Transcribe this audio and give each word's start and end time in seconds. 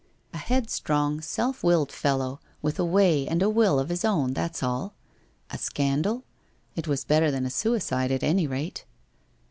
A 0.33 0.39
headstrong, 0.39 1.21
self 1.21 1.63
willed 1.63 1.91
fellow 1.91 2.39
with 2.63 2.79
a 2.79 2.83
way 2.83 3.27
and 3.27 3.43
a 3.43 3.49
will 3.51 3.77
of 3.77 3.89
his 3.89 4.03
own, 4.03 4.33
that's 4.33 4.63
all.... 4.63 4.95
A 5.51 5.59
scandal? 5.59 6.23
It 6.75 6.87
was 6.87 7.03
better 7.03 7.29
than 7.29 7.45
a 7.45 7.51
suicide, 7.51 8.11
at 8.11 8.23
any 8.23 8.47
rate. 8.47 8.85